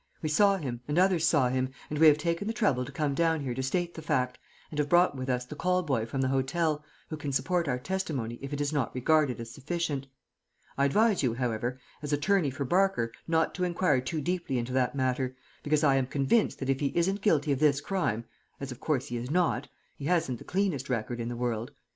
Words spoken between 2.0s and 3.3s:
have taken the trouble to come